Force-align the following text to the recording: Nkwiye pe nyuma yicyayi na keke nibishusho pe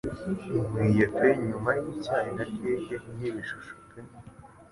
Nkwiye 0.67 1.05
pe 1.15 1.27
nyuma 1.45 1.69
yicyayi 1.81 2.29
na 2.37 2.45
keke 2.53 2.95
nibishusho 3.15 3.73
pe 3.89 3.99